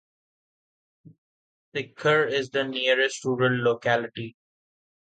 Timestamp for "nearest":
2.63-3.23